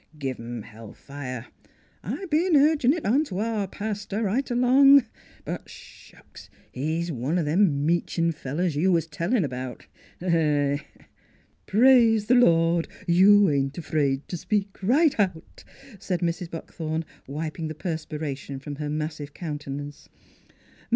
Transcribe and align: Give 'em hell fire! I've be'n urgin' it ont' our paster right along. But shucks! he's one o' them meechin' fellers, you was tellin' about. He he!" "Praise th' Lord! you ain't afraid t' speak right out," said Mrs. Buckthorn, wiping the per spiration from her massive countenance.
Give 0.17 0.39
'em 0.39 0.63
hell 0.63 0.93
fire! 0.93 1.45
I've 2.01 2.31
be'n 2.31 2.55
urgin' 2.55 2.91
it 2.91 3.05
ont' 3.05 3.31
our 3.31 3.67
paster 3.67 4.23
right 4.23 4.49
along. 4.49 5.05
But 5.45 5.69
shucks! 5.69 6.49
he's 6.71 7.11
one 7.11 7.37
o' 7.37 7.43
them 7.43 7.85
meechin' 7.85 8.31
fellers, 8.33 8.75
you 8.75 8.91
was 8.91 9.05
tellin' 9.05 9.45
about. 9.45 9.85
He 10.19 10.25
he!" 10.27 10.81
"Praise 11.67 12.25
th' 12.25 12.31
Lord! 12.31 12.87
you 13.07 13.47
ain't 13.51 13.77
afraid 13.77 14.27
t' 14.27 14.37
speak 14.37 14.75
right 14.81 15.13
out," 15.19 15.63
said 15.99 16.21
Mrs. 16.21 16.49
Buckthorn, 16.49 17.05
wiping 17.27 17.67
the 17.67 17.75
per 17.75 17.93
spiration 17.93 18.59
from 18.59 18.77
her 18.77 18.89
massive 18.89 19.35
countenance. 19.35 20.09